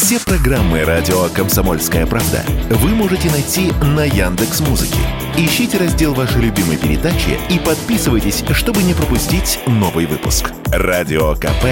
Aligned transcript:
Все 0.00 0.20
программы 0.20 0.84
радио 0.84 1.28
Комсомольская 1.34 2.06
правда 2.06 2.44
вы 2.70 2.90
можете 2.90 3.28
найти 3.32 3.72
на 3.82 4.04
Яндекс 4.04 4.60
Музыке. 4.60 5.00
Ищите 5.36 5.76
раздел 5.76 6.14
вашей 6.14 6.40
любимой 6.40 6.76
передачи 6.76 7.36
и 7.50 7.58
подписывайтесь, 7.58 8.44
чтобы 8.52 8.84
не 8.84 8.94
пропустить 8.94 9.58
новый 9.66 10.06
выпуск. 10.06 10.52
Радио 10.66 11.34
КП 11.34 11.64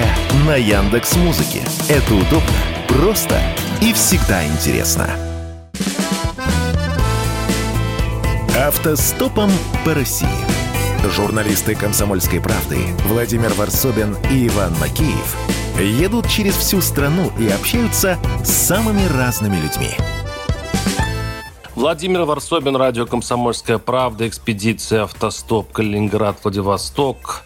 на 0.45 0.57
Яндекс 0.57 1.15
Музыке. 1.15 1.63
Это 1.89 2.15
удобно, 2.15 2.51
просто 2.89 3.41
и 3.81 3.93
всегда 3.93 4.45
интересно. 4.45 5.09
Автостопом 8.59 9.53
по 9.85 9.95
России. 9.95 10.27
Журналисты 11.15 11.77
«Комсомольской 11.77 12.41
правды» 12.41 12.79
Владимир 13.07 13.55
Варсобин 13.55 14.17
и 14.33 14.49
Иван 14.49 14.75
Макеев 14.81 15.56
едут 15.85 16.29
через 16.29 16.55
всю 16.55 16.81
страну 16.81 17.31
и 17.39 17.49
общаются 17.49 18.19
с 18.45 18.51
самыми 18.51 19.07
разными 19.07 19.57
людьми. 19.57 19.91
Владимир 21.75 22.23
Варсобин, 22.23 22.75
радио 22.77 23.05
«Комсомольская 23.05 23.77
правда», 23.79 24.27
экспедиция 24.27 25.03
«Автостоп», 25.03 25.71
Калининград, 25.73 26.39
Владивосток. 26.43 27.43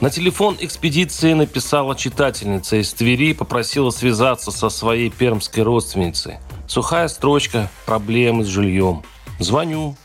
На 0.00 0.10
телефон 0.10 0.56
экспедиции 0.60 1.32
написала 1.32 1.96
читательница 1.96 2.76
из 2.76 2.92
Твери, 2.92 3.32
попросила 3.32 3.90
связаться 3.90 4.52
со 4.52 4.68
своей 4.68 5.10
пермской 5.10 5.64
родственницей. 5.64 6.38
Сухая 6.68 7.08
строчка 7.08 7.68
«Проблемы 7.84 8.44
с 8.44 8.48
жильем». 8.48 9.02
Звоню, 9.40 9.96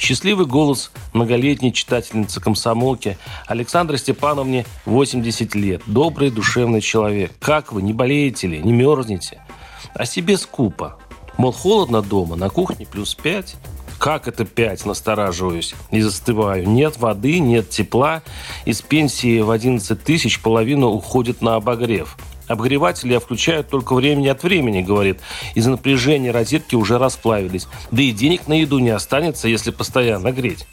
Счастливый 0.00 0.46
голос 0.46 0.90
многолетней 1.12 1.74
читательницы 1.74 2.40
комсомолки 2.40 3.18
Александре 3.46 3.98
Степановне 3.98 4.64
80 4.86 5.54
лет. 5.54 5.82
Добрый, 5.84 6.30
душевный 6.30 6.80
человек. 6.80 7.32
Как 7.38 7.70
вы, 7.70 7.82
не 7.82 7.92
болеете 7.92 8.46
ли, 8.46 8.62
не 8.62 8.72
мерзнете? 8.72 9.42
О 9.92 10.06
себе 10.06 10.38
скупо. 10.38 10.96
Мол, 11.36 11.52
холодно 11.52 12.00
дома, 12.00 12.34
на 12.36 12.48
кухне 12.48 12.86
плюс 12.90 13.14
5. 13.14 13.56
Как 13.98 14.26
это 14.26 14.46
5? 14.46 14.86
Настораживаюсь 14.86 15.74
и 15.90 16.00
застываю. 16.00 16.66
Нет 16.66 16.96
воды, 16.96 17.38
нет 17.38 17.68
тепла. 17.68 18.22
Из 18.64 18.80
пенсии 18.80 19.40
в 19.40 19.50
11 19.50 20.02
тысяч 20.02 20.40
половина 20.40 20.86
уходит 20.86 21.42
на 21.42 21.56
обогрев– 21.56 22.16
Обогреватели 22.50 23.12
я 23.12 23.20
включаю 23.20 23.62
только 23.62 23.94
времени 23.94 24.26
от 24.26 24.42
времени, 24.42 24.82
говорит. 24.82 25.20
Из-за 25.54 25.70
напряжения 25.70 26.32
розетки 26.32 26.74
уже 26.74 26.98
расплавились. 26.98 27.68
Да 27.92 28.02
и 28.02 28.10
денег 28.10 28.48
на 28.48 28.54
еду 28.54 28.80
не 28.80 28.90
останется, 28.90 29.46
если 29.46 29.70
постоянно 29.70 30.32
греть. 30.32 30.66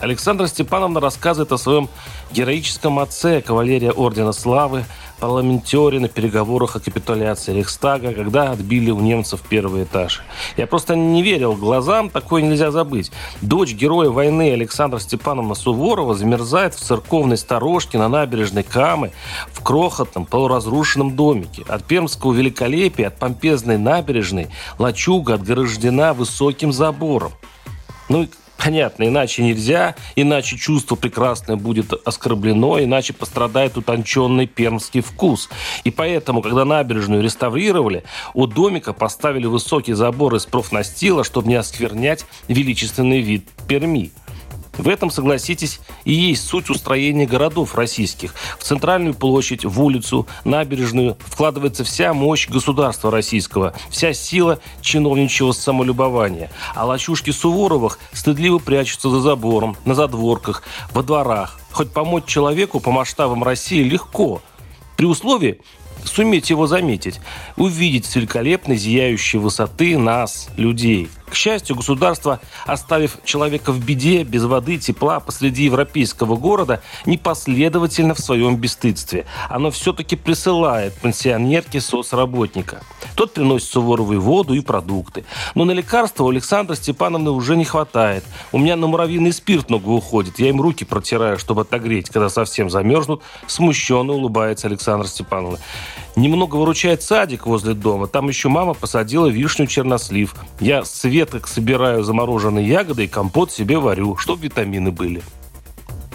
Александра 0.00 0.48
Степановна 0.48 0.98
рассказывает 0.98 1.52
о 1.52 1.58
своем 1.58 1.88
героическом 2.32 2.98
отце, 2.98 3.40
кавалерия 3.40 3.92
Ордена 3.92 4.32
Славы, 4.32 4.84
парламентере 5.20 6.00
на 6.00 6.08
переговорах 6.08 6.76
о 6.76 6.80
капитуляции 6.80 7.52
Рейхстага, 7.52 8.12
когда 8.12 8.52
отбили 8.52 8.90
у 8.90 9.00
немцев 9.00 9.42
первый 9.48 9.84
этаж. 9.84 10.22
Я 10.56 10.66
просто 10.66 10.96
не 10.96 11.22
верил 11.22 11.54
глазам, 11.54 12.08
такое 12.08 12.42
нельзя 12.42 12.70
забыть. 12.70 13.12
Дочь 13.42 13.74
героя 13.74 14.08
войны 14.08 14.52
Александра 14.52 14.98
Степановна 14.98 15.54
Суворова 15.54 16.14
замерзает 16.14 16.74
в 16.74 16.80
церковной 16.80 17.36
сторожке 17.36 17.98
на 17.98 18.08
набережной 18.08 18.62
Камы 18.62 19.12
в 19.52 19.62
крохотном 19.62 20.24
полуразрушенном 20.24 21.14
домике. 21.14 21.64
От 21.68 21.84
пермского 21.84 22.32
великолепия, 22.32 23.08
от 23.08 23.18
помпезной 23.18 23.76
набережной 23.76 24.48
лачуга 24.78 25.34
отгорождена 25.34 26.14
высоким 26.14 26.72
забором. 26.72 27.32
Ну 28.08 28.24
и 28.24 28.28
Понятно, 28.62 29.04
иначе 29.04 29.42
нельзя, 29.42 29.94
иначе 30.16 30.58
чувство 30.58 30.94
прекрасное 30.94 31.56
будет 31.56 31.94
оскорблено, 32.06 32.82
иначе 32.82 33.14
пострадает 33.14 33.78
утонченный 33.78 34.46
пермский 34.46 35.00
вкус. 35.00 35.48
И 35.84 35.90
поэтому, 35.90 36.42
когда 36.42 36.66
набережную 36.66 37.22
реставрировали, 37.22 38.04
у 38.34 38.46
домика 38.46 38.92
поставили 38.92 39.46
высокий 39.46 39.94
забор 39.94 40.34
из 40.34 40.44
профнастила, 40.44 41.24
чтобы 41.24 41.48
не 41.48 41.54
осквернять 41.54 42.26
величественный 42.48 43.20
вид 43.20 43.48
Перми. 43.66 44.12
В 44.80 44.88
этом, 44.88 45.10
согласитесь, 45.10 45.78
и 46.06 46.14
есть 46.14 46.46
суть 46.46 46.70
устроения 46.70 47.26
городов 47.26 47.74
российских. 47.74 48.34
В 48.58 48.62
центральную 48.64 49.12
площадь, 49.12 49.62
в 49.66 49.82
улицу, 49.82 50.26
набережную 50.44 51.18
вкладывается 51.26 51.84
вся 51.84 52.14
мощь 52.14 52.48
государства 52.48 53.10
российского, 53.10 53.74
вся 53.90 54.14
сила 54.14 54.58
чиновничьего 54.80 55.52
самолюбования. 55.52 56.50
А 56.74 56.86
лачушки 56.86 57.30
Суворовых 57.30 57.98
стыдливо 58.14 58.58
прячутся 58.58 59.10
за 59.10 59.20
забором, 59.20 59.76
на 59.84 59.94
задворках, 59.94 60.62
во 60.94 61.02
дворах. 61.02 61.60
Хоть 61.72 61.92
помочь 61.92 62.24
человеку 62.24 62.80
по 62.80 62.90
масштабам 62.90 63.44
России 63.44 63.82
легко, 63.82 64.40
при 64.96 65.04
условии, 65.04 65.60
суметь 66.04 66.48
его 66.48 66.66
заметить, 66.66 67.20
увидеть 67.58 68.06
с 68.06 68.16
великолепной 68.16 68.78
зияющей 68.78 69.38
высоты 69.38 69.98
нас, 69.98 70.48
людей– 70.56 71.10
к 71.30 71.34
счастью, 71.34 71.76
государство, 71.76 72.40
оставив 72.66 73.18
человека 73.24 73.72
в 73.72 73.82
беде, 73.84 74.24
без 74.24 74.44
воды, 74.44 74.78
тепла, 74.78 75.20
посреди 75.20 75.64
европейского 75.64 76.36
города, 76.36 76.82
непоследовательно 77.06 78.14
в 78.14 78.18
своем 78.18 78.56
бесстыдстве. 78.56 79.26
Оно 79.48 79.70
все-таки 79.70 80.16
присылает 80.16 80.94
пенсионерке 80.94 81.80
соцработника. 81.80 82.82
Тот 83.14 83.32
приносит 83.32 83.68
Суворовой 83.70 84.18
воду 84.18 84.54
и 84.54 84.60
продукты. 84.60 85.24
Но 85.54 85.64
на 85.64 85.72
лекарства 85.72 86.24
у 86.24 86.30
Александра 86.30 86.74
Степановны 86.74 87.30
уже 87.30 87.56
не 87.56 87.64
хватает. 87.64 88.24
У 88.52 88.58
меня 88.58 88.76
на 88.76 88.86
муравьиный 88.86 89.32
спирт 89.32 89.70
много 89.70 89.88
уходит. 89.88 90.38
Я 90.38 90.48
им 90.48 90.60
руки 90.60 90.84
протираю, 90.84 91.38
чтобы 91.38 91.62
отогреть, 91.62 92.10
когда 92.10 92.28
совсем 92.28 92.70
замерзнут. 92.70 93.22
Смущенно 93.46 94.12
улыбается 94.12 94.66
Александра 94.66 95.06
Степановна. 95.06 95.58
Немного 96.20 96.56
выручает 96.56 97.02
садик 97.02 97.46
возле 97.46 97.72
дома. 97.72 98.06
Там 98.06 98.28
еще 98.28 98.50
мама 98.50 98.74
посадила 98.74 99.26
вишню 99.26 99.66
чернослив. 99.66 100.34
Я 100.60 100.84
с 100.84 101.04
веток 101.04 101.48
собираю 101.48 102.02
замороженные 102.02 102.68
ягоды 102.68 103.04
и 103.04 103.08
компот 103.08 103.50
себе 103.50 103.78
варю, 103.78 104.18
чтобы 104.18 104.42
витамины 104.42 104.90
были. 104.90 105.22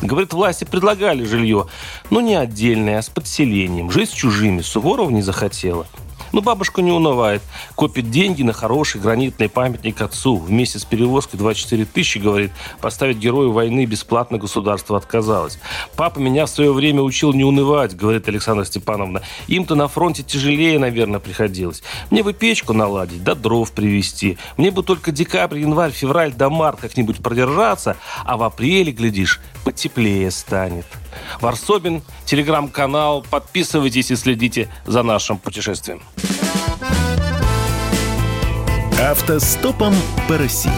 Говорит, 0.03 0.31
власти 0.33 0.63
предлагали 0.63 1.23
жилье, 1.23 1.65
но 2.11 2.21
не 2.21 2.35
отдельное, 2.35 2.99
а 2.99 3.01
с 3.01 3.09
подселением. 3.09 3.89
Жить 3.89 4.11
с 4.11 4.13
чужими 4.13 4.61
Суворов 4.61 5.09
не 5.09 5.23
захотела. 5.23 5.88
Но 6.35 6.41
бабушка 6.41 6.81
не 6.81 6.91
унывает. 6.91 7.41
Копит 7.75 8.12
деньги 8.12 8.44
на 8.44 8.51
хороший 8.51 9.00
гранитный 9.00 9.47
памятник 9.47 10.01
отцу. 10.01 10.35
Вместе 10.35 10.79
с 10.79 10.84
перевозкой 10.84 11.40
24 11.40 11.85
тысячи, 11.85 12.18
говорит, 12.18 12.51
поставить 12.81 13.19
герою 13.19 13.53
войны 13.53 13.85
бесплатно 13.85 14.38
государство 14.38 14.97
отказалось. 14.97 15.59
Папа 15.95 16.19
меня 16.19 16.45
в 16.45 16.50
свое 16.50 16.74
время 16.74 17.03
учил 17.03 17.31
не 17.31 17.45
унывать, 17.45 17.95
говорит 17.95 18.28
Александра 18.28 18.66
Степановна. 18.66 19.22
Им-то 19.47 19.75
на 19.75 19.88
фронте 19.88 20.24
тяжелее, 20.24 20.78
наверное, 20.78 21.22
приходилось. 21.22 21.84
Мне 22.12 22.22
бы 22.22 22.34
печку 22.34 22.74
наладить, 22.74 23.24
да 23.24 23.34
дров 23.34 23.72
привезти. 23.72 24.38
Мне 24.57 24.72
бы 24.72 24.84
только 24.84 25.13
декабрь, 25.13 25.59
январь, 25.59 25.91
февраль 25.91 26.34
до 26.34 26.50
март 26.50 26.81
как-нибудь 26.81 27.24
продержаться, 27.24 27.95
а 28.25 28.35
в 28.35 28.44
апреле, 28.44 28.91
глядишь, 28.91 29.40
потеплее 29.75 30.31
станет. 30.31 30.86
Варсобин, 31.41 32.02
телеграм-канал. 32.24 33.25
Подписывайтесь 33.30 34.09
и 34.09 34.16
следите 34.16 34.69
за 34.86 35.03
нашим 35.03 35.38
путешествием. 35.38 36.02
Автостопом 39.02 39.94
по 40.30 40.38
России. 40.38 40.72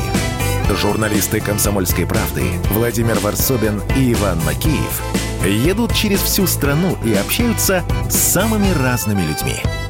Журналисты 0.81 1.39
«Комсомольской 1.39 2.07
правды» 2.07 2.41
Владимир 2.71 3.19
Варсобин 3.19 3.83
и 3.95 4.13
Иван 4.13 4.39
Макеев 4.43 5.01
едут 5.45 5.93
через 5.93 6.19
всю 6.19 6.47
страну 6.47 6.97
и 7.05 7.13
общаются 7.13 7.83
с 8.09 8.15
самыми 8.15 8.71
разными 8.81 9.21
людьми– 9.21 9.61